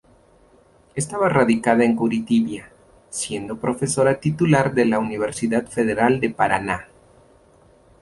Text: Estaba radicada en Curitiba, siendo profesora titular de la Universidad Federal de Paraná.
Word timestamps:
Estaba 0.95 1.29
radicada 1.29 1.83
en 1.83 1.95
Curitiba, 1.95 2.67
siendo 3.11 3.59
profesora 3.59 4.19
titular 4.19 4.73
de 4.73 4.85
la 4.85 4.97
Universidad 4.97 5.67
Federal 5.67 6.19
de 6.19 6.31
Paraná. 6.31 6.87